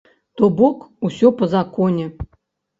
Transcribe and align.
То 0.39 0.49
бок, 0.61 0.81
усё 1.11 1.33
па 1.43 1.53
законе. 1.55 2.11